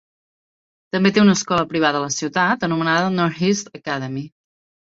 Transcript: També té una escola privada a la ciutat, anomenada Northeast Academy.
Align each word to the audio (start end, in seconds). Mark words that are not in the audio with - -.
També 0.95 1.11
té 1.17 1.21
una 1.25 1.35
escola 1.39 1.67
privada 1.75 2.01
a 2.01 2.05
la 2.05 2.09
ciutat, 2.15 2.67
anomenada 2.71 3.15
Northeast 3.19 3.73
Academy. 3.83 4.29